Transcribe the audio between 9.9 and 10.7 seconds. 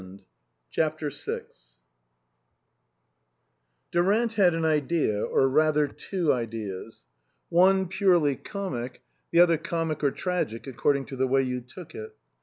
or tragic